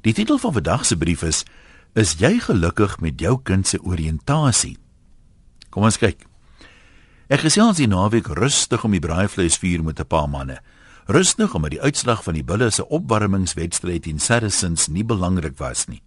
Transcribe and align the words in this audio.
Die 0.00 0.14
titel 0.14 0.38
van 0.38 0.52
vandag 0.52 0.86
se 0.86 0.96
brief 0.96 1.22
is: 1.22 1.44
Is 1.94 2.14
jy 2.18 2.38
gelukkig 2.38 3.00
met 3.00 3.20
jou 3.20 3.40
kind 3.42 3.66
se 3.66 3.80
oriëntasie? 3.82 4.76
Kom 5.70 5.82
ons 5.82 5.98
kyk. 5.98 6.22
Ek 7.28 7.42
gesels 7.42 7.76
die 7.76 7.88
naweek 7.90 8.30
rustig 8.38 8.84
om 8.84 8.94
die 8.94 9.02
braaivleis 9.02 9.58
vuur 9.58 9.82
met 9.82 10.00
'n 10.00 10.06
paar 10.06 10.28
manne. 10.28 10.60
Rustig 11.06 11.54
omdat 11.54 11.70
die 11.70 11.82
uitslag 11.82 12.22
van 12.22 12.34
die 12.34 12.44
Bulle 12.44 12.70
se 12.70 12.88
opwarmingswedstryd 12.88 14.06
in 14.06 14.18
Saracens 14.18 14.88
nie 14.88 15.04
belangrik 15.04 15.58
was 15.58 15.86
nie. 15.86 16.02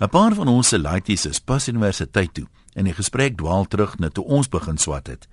'n 0.00 0.08
Paar 0.08 0.34
van 0.34 0.48
ons 0.48 0.68
se 0.68 0.78
laities 0.78 1.26
is 1.26 1.38
pas 1.38 1.68
universiteit 1.68 2.34
toe 2.34 2.46
en 2.74 2.84
die 2.84 2.94
gesprek 2.94 3.36
dwaal 3.36 3.66
terug 3.66 3.98
na 3.98 4.08
toe 4.08 4.24
ons 4.24 4.48
begin 4.48 4.78
swat 4.78 5.06
het. 5.06 5.28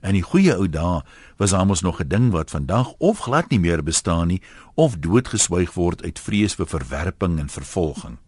In 0.00 0.16
die 0.16 0.24
goeie 0.24 0.54
ou 0.56 0.68
dae 0.68 1.02
was 1.36 1.50
daar 1.50 1.66
mos 1.66 1.82
nog 1.82 2.00
'n 2.00 2.08
ding 2.08 2.30
wat 2.30 2.50
vandag 2.50 2.92
of 2.98 3.18
glad 3.18 3.50
nie 3.50 3.60
meer 3.60 3.82
bestaan 3.82 4.28
nie 4.28 4.42
of 4.74 4.96
doodgeswyg 4.96 5.72
word 5.74 6.02
uit 6.02 6.18
vrees 6.18 6.54
vir 6.54 6.66
verwerping 6.66 7.38
en 7.38 7.48
vervolging. 7.48 8.18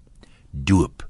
Doop. 0.51 1.09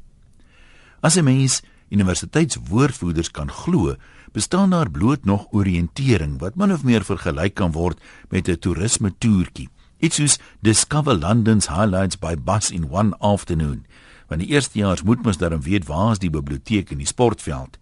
As 1.01 1.17
'n 1.17 1.25
mens 1.25 1.63
universiteitswoordvoerders 1.91 3.31
kan 3.31 3.51
glo, 3.51 3.97
bestaan 4.33 4.71
daar 4.71 4.91
bloot 4.91 5.25
nog 5.25 5.47
oriëntering 5.51 6.39
wat 6.39 6.55
min 6.55 6.73
of 6.73 6.85
meer 6.85 7.05
vergelyk 7.05 7.55
kan 7.55 7.73
word 7.73 8.01
met 8.29 8.49
'n 8.49 8.59
toerisme 8.59 9.13
toertjie. 9.19 9.69
Iets 9.99 10.17
soos 10.17 10.39
Discover 10.61 11.19
London's 11.19 11.69
Highlights 11.69 12.19
by 12.19 12.35
Bus 12.35 12.71
in 12.71 12.91
one 12.91 13.19
afternoon. 13.19 13.87
Want 14.29 14.41
die 14.41 14.51
eerstejaars 14.51 15.03
moet 15.03 15.23
mos 15.23 15.37
daarom 15.37 15.63
weet 15.63 15.87
waar 15.87 16.11
is 16.13 16.19
die 16.19 16.31
biblioteek 16.31 16.91
en 16.91 16.99
die 16.99 17.07
sportveld. 17.07 17.79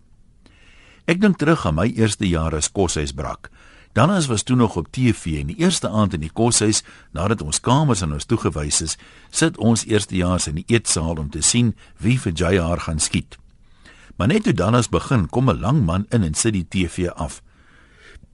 Ek 1.07 1.21
dink 1.21 1.39
terug 1.39 1.67
aan 1.67 1.75
my 1.75 1.89
eerste 1.97 2.29
jaar 2.29 2.55
as 2.55 2.71
koshuis 2.73 3.13
brak. 3.13 3.51
Dan 3.93 4.11
as 4.11 4.27
was 4.27 4.43
toe 4.43 4.57
nog 4.57 4.77
op 4.77 4.93
TV 4.93 5.41
en 5.41 5.47
die 5.51 5.59
eerste 5.59 5.89
aand 5.89 6.15
in 6.15 6.21
die 6.21 6.31
koshuis 6.33 6.85
nadat 7.11 7.43
ons 7.43 7.61
kamers 7.61 8.03
aan 8.03 8.13
ons 8.13 8.25
toegewys 8.25 8.81
is, 8.81 8.97
sit 9.31 9.59
ons 9.59 9.85
eerstejaars 9.85 10.47
in 10.47 10.61
die 10.61 10.67
eetsaal 10.69 11.19
om 11.19 11.31
te 11.31 11.43
sien 11.43 11.75
wie 11.99 12.19
vir 12.19 12.33
JR 12.33 12.79
gaan 12.87 13.03
skiet. 13.03 13.39
Maar 14.17 14.29
net 14.29 14.45
toe 14.47 14.55
dan 14.55 14.75
as 14.79 14.89
begin 14.89 15.27
kom 15.29 15.51
'n 15.51 15.61
lang 15.61 15.85
man 15.85 16.07
in 16.11 16.23
en 16.23 16.35
sit 16.35 16.53
die 16.53 16.69
TV 16.69 17.09
af. 17.09 17.43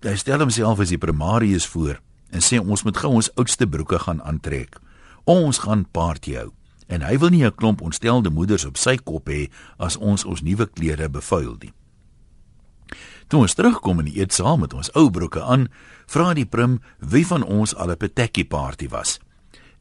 Hy 0.03 0.17
stel 0.17 0.39
homself 0.39 0.81
as 0.81 0.89
die 0.89 0.99
primarius 0.99 1.67
voor 1.67 2.01
en 2.31 2.41
sê 2.41 2.59
ons 2.61 2.83
moet 2.83 2.97
gou 2.97 3.13
ons 3.13 3.35
oudste 3.35 3.67
broeke 3.67 3.99
gaan 3.99 4.23
aantrek. 4.23 4.77
Ons 5.25 5.59
gaan 5.59 5.87
party 5.91 6.35
hou 6.35 6.53
en 6.89 7.03
hy 7.03 7.19
wil 7.19 7.31
nie 7.31 7.45
'n 7.45 7.55
klomp 7.55 7.81
ontstelde 7.81 8.31
moeders 8.31 8.65
op 8.65 8.77
sy 8.77 8.97
kop 8.97 9.29
hê 9.29 9.49
as 9.79 9.97
ons 9.97 10.25
ons 10.25 10.43
nuwe 10.43 10.67
klere 10.67 11.09
bevuil 11.09 11.57
nie. 11.61 11.73
Toe 13.27 13.41
ons 13.43 13.55
terugkom 13.59 13.99
in 14.05 14.07
die 14.07 14.21
eetsaal 14.21 14.59
met 14.59 14.75
ons 14.75 14.93
ou 14.95 15.09
broeke 15.11 15.43
aan, 15.43 15.67
vra 16.07 16.31
die 16.35 16.47
prim 16.47 16.79
wie 16.99 17.27
van 17.27 17.43
ons 17.43 17.75
al 17.75 17.91
'n 17.91 17.97
petekkie 17.97 18.47
party 18.47 18.89
was. 18.89 19.19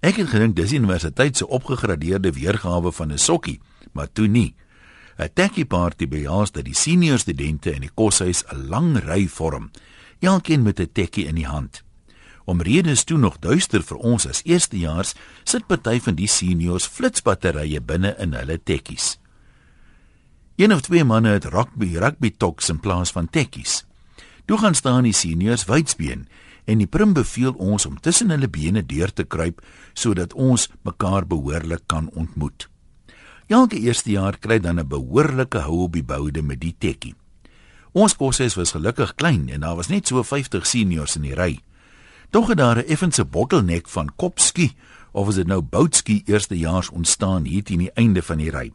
Ek 0.02 0.16
het 0.16 0.30
gedink 0.30 0.56
dis 0.56 0.74
universiteit 0.74 1.38
se 1.38 1.48
opgegradeerde 1.48 2.32
weergawe 2.32 2.92
van 2.92 3.12
'n 3.12 3.18
sokkie, 3.18 3.60
maar 3.94 4.12
toe 4.12 4.28
nie. 4.28 4.56
'n 5.18 5.30
Tekkie 5.34 5.66
party 5.66 6.08
behels 6.08 6.52
dat 6.52 6.66
die 6.66 6.76
senior 6.76 7.20
studente 7.20 7.72
in 7.72 7.82
die 7.82 7.94
koshuis 7.94 8.44
'n 8.52 8.68
lang 8.68 8.98
ry 8.98 9.28
vorm, 9.28 9.72
elkeen 10.20 10.64
met 10.64 10.80
'n 10.80 10.90
tekkie 10.92 11.26
in 11.26 11.36
die 11.36 11.48
hand. 11.48 11.84
Om 12.46 12.62
redes 12.62 13.04
toe 13.04 13.18
nog 13.18 13.40
duister 13.40 13.84
vir 13.84 13.98
ons 13.98 14.28
as 14.28 14.42
eerstejaars, 14.44 15.14
sit 15.44 15.68
party 15.68 16.00
van 16.00 16.16
die 16.16 16.28
seniors 16.28 16.86
flitsbatterye 16.88 17.82
binne 17.82 18.16
in 18.20 18.34
hulle 18.34 18.60
tekkies. 18.64 19.18
Een 20.56 20.74
of 20.74 20.82
twee 20.82 21.04
manne 21.04 21.30
het 21.30 21.46
rugby 21.52 21.98
rugby 22.00 22.32
toks 22.32 22.70
in 22.72 22.80
plaas 22.80 23.12
van 23.12 23.28
tekkies. 23.30 23.84
Toe 24.46 24.58
gaan 24.58 24.76
staan 24.76 25.04
die 25.04 25.14
seniors 25.14 25.66
wydsbeen 25.68 26.28
en 26.64 26.80
die 26.80 26.88
prim 26.88 27.12
beveel 27.14 27.52
ons 27.60 27.86
om 27.86 27.98
tussen 28.00 28.32
hulle 28.32 28.48
bene 28.48 28.86
deur 28.86 29.12
te 29.14 29.26
kruip 29.28 29.60
sodat 29.94 30.34
ons 30.34 30.70
mekaar 30.88 31.28
behoorlik 31.28 31.84
kan 31.92 32.08
ontmoet. 32.14 32.70
Elke 33.52 33.80
eerste 33.84 34.12
jaar 34.16 34.38
kry 34.40 34.60
dan 34.60 34.80
'n 34.80 34.88
behoorlike 34.88 35.60
hou 35.60 35.84
op 35.84 35.94
die 35.94 36.04
boude 36.04 36.42
met 36.42 36.62
die 36.62 36.76
tekkie. 36.78 37.16
Ons 37.92 38.16
koshuis 38.16 38.56
was 38.56 38.72
gelukkig 38.72 39.16
klein 39.16 39.50
en 39.50 39.60
daar 39.60 39.76
was 39.76 39.88
net 39.88 40.08
so 40.08 40.24
50 40.24 40.66
seniors 40.66 41.16
in 41.16 41.22
die 41.22 41.36
ry. 41.36 41.60
Tog 42.30 42.48
het 42.48 42.58
daar 42.58 42.78
'n 42.78 42.88
effense 42.88 43.26
bottelnek 43.26 43.90
van 43.90 44.16
kopskie 44.16 44.76
of 45.12 45.28
is 45.28 45.36
dit 45.36 45.48
nou 45.48 45.62
boutski 45.62 46.22
eerstejaars 46.26 46.90
ontstaan 46.90 47.46
hier 47.46 47.64
teen 47.64 47.80
die 47.80 47.92
einde 47.94 48.22
van 48.22 48.38
die 48.38 48.52
ry. 48.52 48.72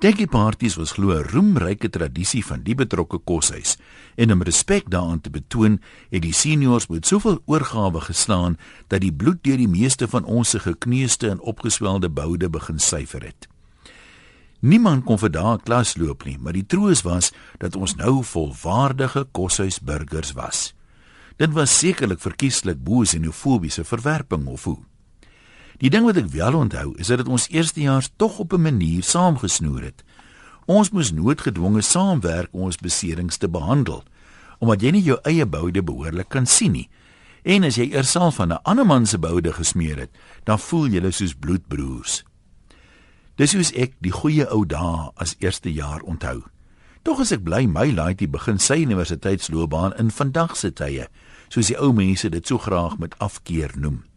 Dekkie 0.00 0.30
parties 0.32 0.78
was 0.80 0.94
glo 0.96 1.12
'n 1.12 1.28
roemryke 1.28 1.90
tradisie 1.90 2.40
van 2.44 2.62
die 2.62 2.74
betrokke 2.74 3.18
koshuis 3.18 3.76
en 4.16 4.32
om 4.32 4.42
respek 4.42 4.90
daaraan 4.90 5.20
te 5.20 5.30
betoon, 5.30 5.80
het 6.10 6.22
die 6.22 6.32
seniors 6.32 6.86
met 6.86 7.06
soveel 7.06 7.42
oorgawe 7.44 8.00
geslaan 8.00 8.56
dat 8.88 9.00
die 9.00 9.12
bloed 9.12 9.44
deur 9.44 9.56
die 9.56 9.68
meeste 9.68 10.08
van 10.08 10.24
ons 10.24 10.48
se 10.50 10.58
gekneusde 10.58 11.28
en 11.28 11.40
opgeswelde 11.40 12.08
boude 12.08 12.48
begin 12.48 12.78
syfer 12.78 13.22
het. 13.22 13.48
Niemand 14.60 15.04
kon 15.04 15.18
vir 15.18 15.30
daai 15.30 15.58
klas 15.58 15.96
loop 15.96 16.24
nie, 16.24 16.38
maar 16.38 16.52
die 16.52 16.66
troos 16.66 17.02
was 17.02 17.32
dat 17.58 17.76
ons 17.76 17.94
nou 17.94 18.24
volwaardige 18.24 19.26
koshuisburgers 19.32 20.32
was. 20.32 20.74
Dit 21.36 21.52
was 21.52 21.78
sekerlik 21.78 22.20
verkieslik 22.20 22.84
bo 22.84 23.00
xenofobiese 23.00 23.84
verwerping 23.84 24.46
of 24.46 24.64
hoe. 24.64 24.89
Die 25.80 25.88
ding 25.88 26.04
wat 26.04 26.18
ek 26.20 26.28
wel 26.34 26.56
onthou 26.58 26.92
is 27.00 27.08
dat 27.08 27.22
dit 27.22 27.28
ons 27.32 27.48
eerstejaars 27.48 28.10
tog 28.20 28.38
op 28.38 28.52
'n 28.52 28.60
manier 28.60 29.02
saamgesnoer 29.02 29.82
het. 29.82 30.04
Ons 30.66 30.90
moes 30.90 31.12
noodgedwonge 31.12 31.80
saamwerk 31.80 32.48
om 32.52 32.60
ons 32.68 32.76
beserings 32.76 33.36
te 33.36 33.48
behandel, 33.48 34.04
omdat 34.58 34.82
jy 34.82 34.90
nie 34.90 35.02
jou 35.02 35.18
eie 35.22 35.46
boude 35.46 35.82
behoorlik 35.82 36.28
kan 36.28 36.46
sien 36.46 36.72
nie. 36.72 36.88
En 37.42 37.64
as 37.64 37.76
jy 37.76 37.88
eerself 37.90 38.34
van 38.34 38.52
'n 38.52 38.62
ander 38.62 38.86
man 38.86 39.06
se 39.06 39.18
boude 39.18 39.52
gesmeer 39.52 39.98
het, 39.98 40.10
dan 40.44 40.58
voel 40.58 40.86
jy 40.86 41.10
soos 41.10 41.34
bloedbroers. 41.34 42.24
Dis 43.36 43.52
hoe 43.52 43.64
ek 43.74 43.94
die 44.00 44.12
goeie 44.12 44.50
ou 44.50 44.66
dae 44.66 45.10
as 45.16 45.36
eerste 45.38 45.72
jaar 45.72 46.00
onthou. 46.00 46.42
Tog 47.02 47.20
is 47.20 47.32
ek 47.32 47.42
bly 47.42 47.66
my 47.66 47.90
laaitjie 47.92 48.28
begin 48.28 48.58
sy 48.58 48.82
universiteitsloopbaan 48.82 49.96
in 49.96 50.10
vandag 50.10 50.56
se 50.56 50.70
tye, 50.72 51.08
soos 51.48 51.66
die 51.66 51.78
ou 51.80 51.92
mense 51.92 52.28
dit 52.28 52.46
so 52.46 52.58
graag 52.58 52.98
met 52.98 53.18
afkeer 53.18 53.72
noem. 53.76 54.09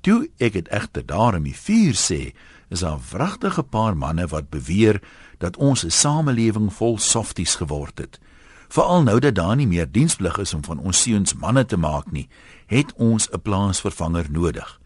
Toe 0.00 0.30
ek 0.40 0.52
dit 0.52 0.68
egter 0.68 1.06
daar 1.06 1.36
in 1.36 1.44
die 1.44 1.56
vuur 1.56 1.94
sê, 1.94 2.32
is 2.70 2.80
daar 2.80 3.00
wragtige 3.10 3.62
paar 3.62 3.96
manne 3.96 4.26
wat 4.30 4.48
beweer 4.50 5.00
dat 5.38 5.56
ons 5.56 5.84
'n 5.84 5.90
samelewing 5.90 6.72
vol 6.72 6.98
softies 6.98 7.54
geword 7.54 7.98
het. 7.98 8.20
Veral 8.68 9.02
nou 9.02 9.18
dat 9.18 9.34
daar 9.34 9.56
nie 9.56 9.66
meer 9.66 9.92
diensplig 9.92 10.38
is 10.38 10.54
om 10.54 10.64
van 10.64 10.78
ons 10.78 11.02
seuns 11.02 11.34
manne 11.34 11.66
te 11.66 11.76
maak 11.76 12.10
nie, 12.10 12.28
het 12.66 12.92
ons 12.94 13.28
'n 13.32 13.40
plaasvervanger 13.40 14.30
nodig. 14.30 14.80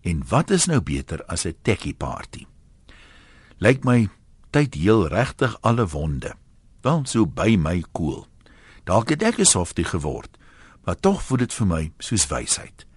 En 0.00 0.22
wat 0.28 0.50
is 0.50 0.66
nou 0.66 0.80
beter 0.80 1.24
as 1.24 1.44
'n 1.46 1.54
tekkie 1.62 1.94
party? 1.94 2.46
Lyk 3.58 3.84
my 3.84 4.08
tyd 4.50 4.74
heel 4.74 5.08
regtig 5.08 5.56
alle 5.60 5.86
wonde. 5.86 6.34
Wel 6.80 7.00
so 7.04 7.26
by 7.26 7.56
my 7.58 7.84
koel. 7.92 8.26
Dalk 8.84 9.08
het 9.08 9.22
ek 9.22 9.38
'n 9.38 9.44
softie 9.44 9.84
geword, 9.84 10.36
maar 10.84 10.96
tog 11.00 11.22
voel 11.22 11.38
dit 11.38 11.54
vir 11.54 11.66
my 11.66 11.92
soos 11.98 12.26
wysheid. 12.26 12.89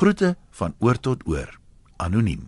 Groete 0.00 0.36
van 0.56 0.72
oor 0.80 0.96
tot 0.96 1.26
oor. 1.28 1.50
Anoniem. 2.00 2.46